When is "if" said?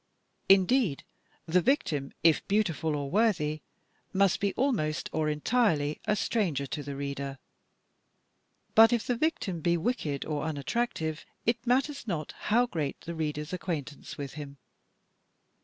2.23-2.47, 8.91-9.05